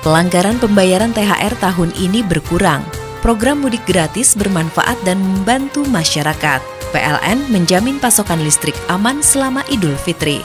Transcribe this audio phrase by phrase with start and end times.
[0.00, 2.80] Pelanggaran pembayaran THR tahun ini berkurang.
[3.20, 6.64] Program mudik gratis bermanfaat dan membantu masyarakat.
[6.88, 10.40] PLN menjamin pasokan listrik aman selama Idul Fitri.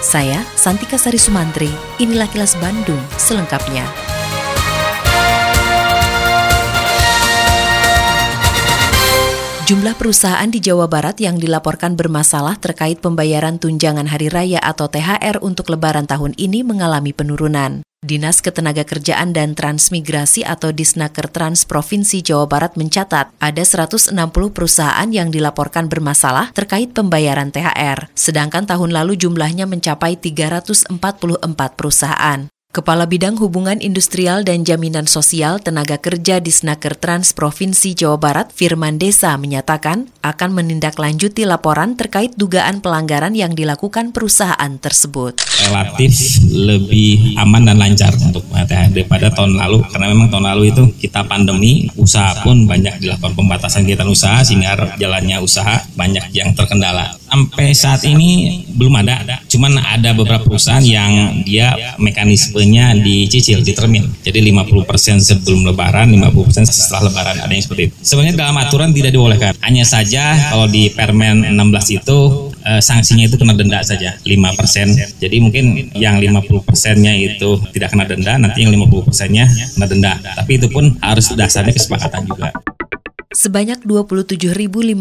[0.00, 1.68] Saya Santika Sari Sumantri,
[2.00, 3.84] inilah kilas Bandung selengkapnya.
[9.68, 15.44] Jumlah perusahaan di Jawa Barat yang dilaporkan bermasalah terkait pembayaran tunjangan hari raya atau THR
[15.44, 17.84] untuk lebaran tahun ini mengalami penurunan.
[18.04, 24.12] Dinas Ketenagakerjaan dan Transmigrasi atau Disnaker Trans Provinsi Jawa Barat mencatat ada 160
[24.52, 30.92] perusahaan yang dilaporkan bermasalah terkait pembayaran THR, sedangkan tahun lalu jumlahnya mencapai 344
[31.74, 32.53] perusahaan.
[32.74, 38.50] Kepala Bidang Hubungan Industrial dan Jaminan Sosial Tenaga Kerja di Snaker Trans Provinsi Jawa Barat,
[38.50, 45.38] Firman Desa, menyatakan akan menindaklanjuti laporan terkait dugaan pelanggaran yang dilakukan perusahaan tersebut.
[45.70, 50.82] Relatif lebih aman dan lancar untuk THR daripada tahun lalu, karena memang tahun lalu itu
[50.98, 57.22] kita pandemi, usaha pun banyak dilakukan pembatasan kegiatan usaha sehingga jalannya usaha banyak yang terkendala.
[57.34, 63.72] Sampai saat ini belum ada, cuman ada beberapa perusahaan yang dia mekanisme harganya dicicil di
[63.74, 64.06] termin.
[64.22, 67.94] Jadi 50% sebelum lebaran, 50% setelah lebaran ada yang seperti itu.
[68.02, 69.52] Sebenarnya dalam aturan tidak dibolehkan.
[69.62, 72.18] Hanya saja kalau di Permen 16 itu
[72.66, 75.20] eh, sanksinya itu kena denda saja 5%.
[75.22, 79.44] Jadi mungkin yang 50%-nya itu tidak kena denda, nanti yang 50%-nya
[79.76, 80.12] kena denda.
[80.22, 82.50] Tapi itu pun harus dasarnya kesepakatan juga.
[83.34, 84.94] Sebanyak 27.537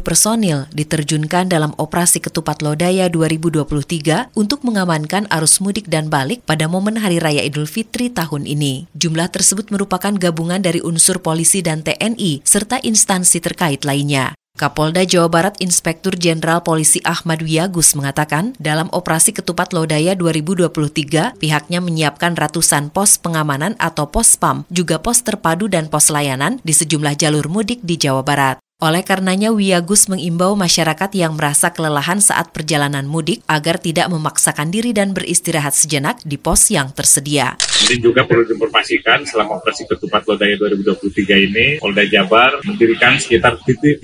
[0.00, 6.96] personil diterjunkan dalam operasi Ketupat Lodaya 2023 untuk mengamankan arus mudik dan balik pada momen
[6.96, 8.88] Hari Raya Idul Fitri tahun ini.
[8.96, 14.39] Jumlah tersebut merupakan gabungan dari unsur polisi dan TNI serta instansi terkait lainnya.
[14.60, 21.80] Kapolda Jawa Barat Inspektur Jenderal Polisi Ahmad Wiyagus mengatakan, dalam operasi Ketupat Lodaya 2023, pihaknya
[21.80, 27.16] menyiapkan ratusan pos pengamanan atau pos PAM, juga pos terpadu dan pos layanan di sejumlah
[27.16, 28.60] jalur mudik di Jawa Barat.
[28.80, 34.96] Oleh karenanya, Wiyagus mengimbau masyarakat yang merasa kelelahan saat perjalanan mudik agar tidak memaksakan diri
[34.96, 37.60] dan beristirahat sejenak di pos yang tersedia.
[37.60, 41.12] Ini juga perlu diinformasikan selama operasi ketupat lodaya 2023
[41.52, 44.00] ini, Polda Jabar mendirikan sekitar 328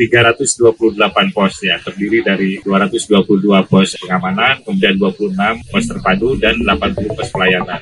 [1.32, 7.80] pos ya, terdiri dari 222 pos pengamanan, kemudian 26 pos terpadu, dan 80 pos pelayanan.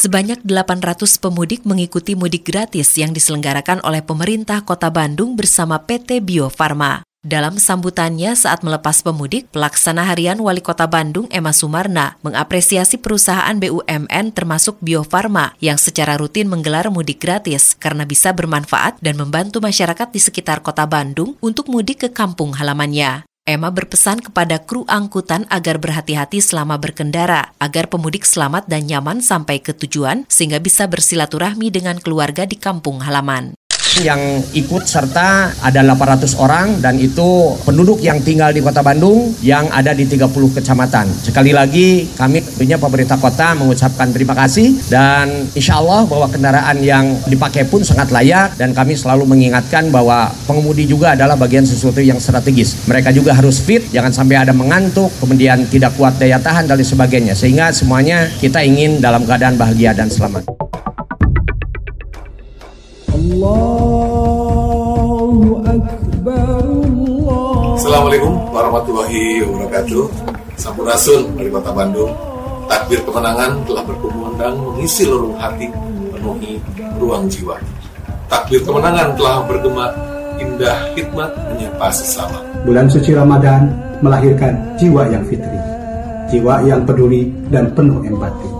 [0.00, 6.48] Sebanyak 800 pemudik mengikuti mudik gratis yang diselenggarakan oleh pemerintah Kota Bandung bersama PT Bio
[6.48, 7.04] Farma.
[7.20, 14.32] Dalam sambutannya saat melepas pemudik, pelaksana harian Wali Kota Bandung Emma Sumarna mengapresiasi perusahaan BUMN
[14.32, 20.08] termasuk Bio Farma yang secara rutin menggelar mudik gratis karena bisa bermanfaat dan membantu masyarakat
[20.08, 23.28] di sekitar Kota Bandung untuk mudik ke kampung halamannya.
[23.50, 29.58] Emma berpesan kepada kru angkutan agar berhati-hati selama berkendara, agar pemudik selamat dan nyaman sampai
[29.58, 33.58] ke tujuan sehingga bisa bersilaturahmi dengan keluarga di kampung halaman
[33.98, 39.66] yang ikut serta ada 800 orang dan itu penduduk yang tinggal di kota Bandung yang
[39.74, 41.10] ada di 30 kecamatan.
[41.20, 47.18] Sekali lagi kami tentunya pemerintah kota mengucapkan terima kasih dan insya Allah bahwa kendaraan yang
[47.26, 52.22] dipakai pun sangat layak dan kami selalu mengingatkan bahwa pengemudi juga adalah bagian sesuatu yang
[52.22, 52.78] strategis.
[52.86, 57.34] Mereka juga harus fit, jangan sampai ada mengantuk, kemudian tidak kuat daya tahan dan sebagainya.
[57.34, 60.69] Sehingga semuanya kita ingin dalam keadaan bahagia dan selamat.
[68.10, 70.04] Assalamualaikum warahmatullahi wabarakatuh.
[70.58, 72.10] Sampurasun dari Kota Bandung.
[72.66, 75.70] Takbir kemenangan telah berkumandang mengisi lorong hati
[76.10, 76.58] Penuhi
[76.98, 77.54] ruang jiwa.
[78.26, 79.94] Takbir kemenangan telah bergema
[80.42, 82.42] Indah hikmat menyapa sesama.
[82.66, 83.70] Bulan suci Ramadan
[84.02, 85.62] melahirkan jiwa yang fitri
[86.34, 88.50] Jiwa yang peduli dan penuh empati.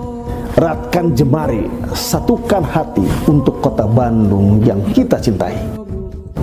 [0.62, 5.80] Eratkan jemari, satukan hati untuk kota Bandung yang kita cintai.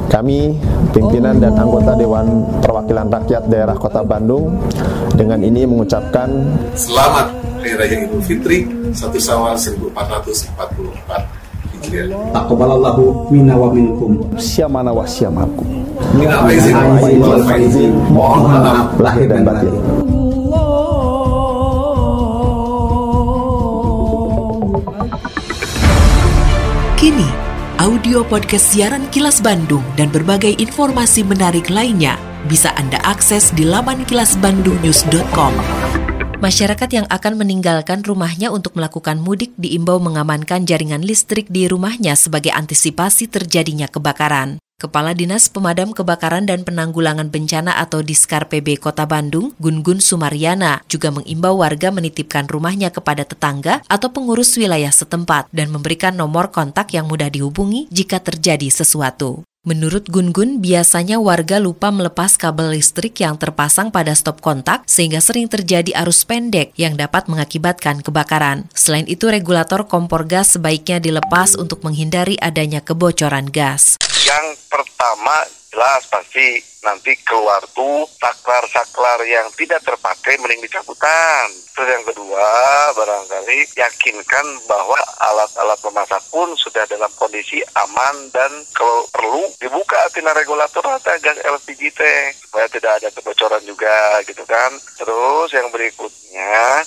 [0.07, 0.55] Kami,
[0.95, 4.53] pimpinan dan anggota Dewan Perwakilan Rakyat Daerah Kota Bandung,
[5.17, 6.29] dengan ini mengucapkan
[6.77, 12.13] Selamat Hari Raya Idul Fitri 1 Syawal 1444 Hijriah.
[12.37, 14.21] Taqabbalallahu minna wa minkum.
[14.37, 15.65] Siamana wa siamakum.
[16.21, 17.97] Minal aizin wal faizin.
[18.13, 19.73] Mohon maaf lahir dan batin.
[27.77, 34.07] audio podcast siaran Kilas Bandung dan berbagai informasi menarik lainnya bisa Anda akses di laman
[34.07, 35.53] kilasbandungnews.com.
[36.37, 42.53] Masyarakat yang akan meninggalkan rumahnya untuk melakukan mudik diimbau mengamankan jaringan listrik di rumahnya sebagai
[42.55, 44.61] antisipasi terjadinya kebakaran.
[44.77, 51.09] Kepala Dinas Pemadam Kebakaran dan Penanggulangan Bencana atau Diskar PB Kota Bandung, Gun-Gun Sumaryana, juga
[51.09, 57.09] mengimbau warga menitipkan rumahnya kepada tetangga atau pengurus wilayah setempat dan memberikan nomor kontak yang
[57.09, 59.41] mudah dihubungi jika terjadi sesuatu.
[59.67, 65.51] Menurut Gun-Gun, biasanya warga lupa melepas kabel listrik yang terpasang pada stop kontak sehingga sering
[65.51, 68.71] terjadi arus pendek yang dapat mengakibatkan kebakaran.
[68.71, 73.99] Selain itu, regulator kompor gas sebaiknya dilepas untuk menghindari adanya kebocoran gas.
[74.23, 75.35] Yang pertama
[75.77, 81.53] jelas pasti nanti keluar tuh saklar-saklar yang tidak terpakai mending dicabutan.
[81.77, 82.49] Terus yang kedua
[82.97, 90.33] barangkali yakinkan bahwa alat-alat memasak pun sudah dalam kondisi aman dan kalau perlu dibuka tina
[90.33, 94.73] regulator atau gas LPG teh supaya tidak ada kebocoran juga gitu kan.
[94.97, 96.81] Terus yang berikutnya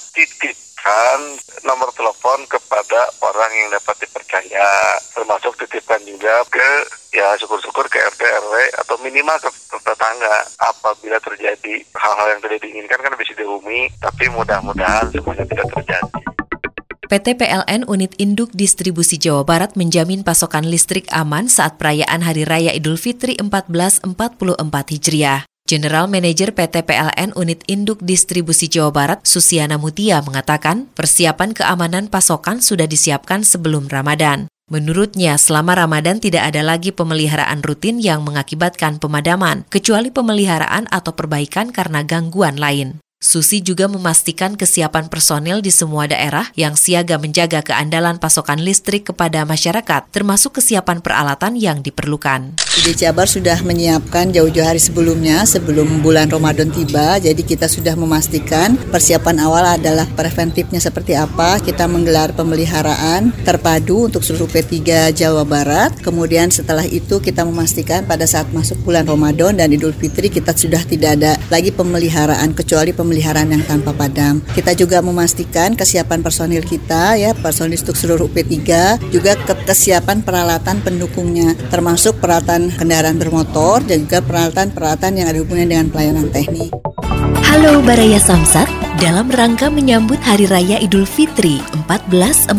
[0.80, 1.20] titipkan
[1.68, 4.68] nomor telepon kepada orang yang dapat dipercaya
[5.12, 6.68] termasuk titipkan juga ke
[7.12, 12.96] ya syukur-syukur ke RT RW atau minimal ke tetangga apabila terjadi hal-hal yang tidak diinginkan
[12.96, 16.20] kan bisa dihubungi tapi mudah-mudahan semuanya tidak terjadi.
[17.10, 22.70] PT PLN Unit Induk Distribusi Jawa Barat menjamin pasokan listrik aman saat perayaan Hari Raya
[22.70, 24.06] Idul Fitri 1444
[24.94, 25.49] Hijriah.
[25.70, 32.58] General Manager PT PLN Unit Induk Distribusi Jawa Barat, Susiana Mutia, mengatakan persiapan keamanan pasokan
[32.58, 34.50] sudah disiapkan sebelum Ramadan.
[34.66, 41.70] Menurutnya, selama Ramadan tidak ada lagi pemeliharaan rutin yang mengakibatkan pemadaman, kecuali pemeliharaan atau perbaikan
[41.70, 42.98] karena gangguan lain.
[43.20, 49.44] Susi juga memastikan kesiapan personil di semua daerah yang siaga menjaga keandalan pasokan listrik kepada
[49.44, 52.56] masyarakat, termasuk kesiapan peralatan yang diperlukan.
[52.80, 58.80] Di Jabar sudah menyiapkan jauh-jauh hari sebelumnya, sebelum bulan Ramadan tiba, jadi kita sudah memastikan
[58.88, 65.92] persiapan awal adalah preventifnya seperti apa, kita menggelar pemeliharaan terpadu untuk seluruh P3 Jawa Barat,
[66.00, 70.80] kemudian setelah itu kita memastikan pada saat masuk bulan Ramadan dan Idul Fitri kita sudah
[70.88, 74.38] tidak ada lagi pemeliharaan kecuali pemeliharaan pemeliharaan yang tanpa padam.
[74.54, 78.54] Kita juga memastikan kesiapan personil kita ya, personil untuk seluruh P3,
[79.10, 79.34] juga
[79.66, 86.30] kesiapan peralatan pendukungnya, termasuk peralatan kendaraan bermotor dan juga peralatan-peralatan yang ada hubungannya dengan pelayanan
[86.30, 86.70] teknik.
[87.70, 88.66] Halo Baraya Samsat,
[88.98, 92.50] dalam rangka menyambut Hari Raya Idul Fitri 1444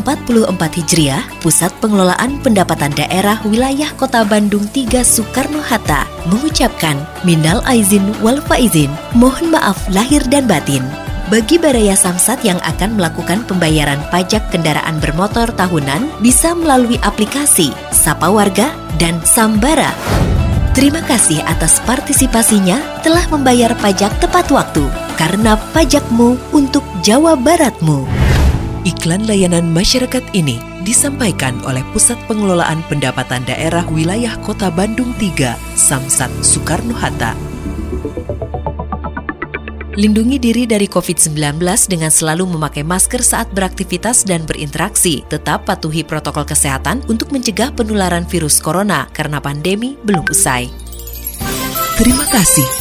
[0.55, 6.95] Hijriah, Pusat Pengelolaan Pendapatan Daerah Wilayah Kota Bandung 3 Soekarno-Hatta mengucapkan
[7.27, 10.79] Minal Aizin wal Faizin, mohon maaf lahir dan batin.
[11.27, 18.31] Bagi Baraya Samsat yang akan melakukan pembayaran pajak kendaraan bermotor tahunan bisa melalui aplikasi Sapa
[18.31, 19.91] Warga dan Sambara.
[20.71, 28.09] Terima kasih atas partisipasinya telah membayar pajak tepat waktu karena pajakmu untuk Jawa Baratmu.
[28.89, 36.33] Iklan layanan masyarakat ini disampaikan oleh Pusat Pengelolaan Pendapatan Daerah Wilayah Kota Bandung 3, Samsat
[36.41, 37.37] Soekarno-Hatta.
[39.93, 41.37] Lindungi diri dari COVID-19
[41.85, 45.21] dengan selalu memakai masker saat beraktivitas dan berinteraksi.
[45.29, 50.65] Tetap patuhi protokol kesehatan untuk mencegah penularan virus corona karena pandemi belum usai.
[52.01, 52.80] Terima kasih